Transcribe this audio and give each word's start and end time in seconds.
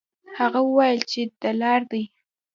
هغه 0.39 0.59
وویل 0.67 0.99
چې 1.11 1.21
دلار 1.43 1.81
دي. 1.91 2.03